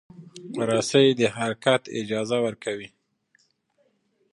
رسۍ 0.69 1.07
د 1.19 1.21
حرکت 1.35 1.81
اجازه 1.99 2.37
ورکوي. 2.45 2.89